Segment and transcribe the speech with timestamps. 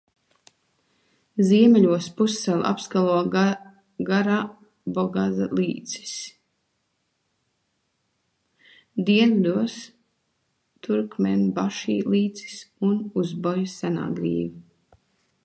[1.49, 3.17] Ziemeļos pussalu apskalo
[4.07, 6.13] Garabogaza līcis,
[9.11, 9.75] dienvidos–
[10.89, 12.57] Turkmenbaši līcis
[12.89, 14.99] un Uzbojas senā grīva.